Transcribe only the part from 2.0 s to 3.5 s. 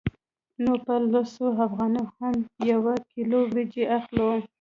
هم یوه کیلو